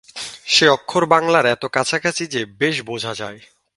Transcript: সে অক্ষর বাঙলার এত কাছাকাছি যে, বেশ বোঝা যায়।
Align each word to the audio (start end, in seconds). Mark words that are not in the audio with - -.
সে 0.45 0.65
অক্ষর 0.69 1.05
বাঙলার 1.05 1.45
এত 1.45 1.65
কাছাকাছি 1.65 2.23
যে, 2.27 2.45
বেশ 2.45 2.75
বোঝা 2.81 3.13
যায়। 3.13 3.39